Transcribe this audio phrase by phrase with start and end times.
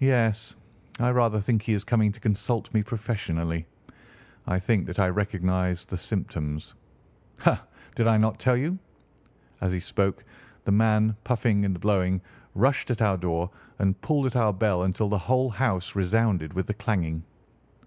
[0.00, 0.54] "Yes;
[1.00, 3.64] I rather think he is coming to consult me professionally.
[4.46, 6.74] I think that I recognise the symptoms.
[7.38, 7.64] Ha!
[7.94, 8.78] did I not tell you?"
[9.62, 10.24] As he spoke,
[10.66, 12.20] the man, puffing and blowing,
[12.54, 13.48] rushed at our door
[13.78, 17.24] and pulled at our bell until the whole house resounded with the clanging.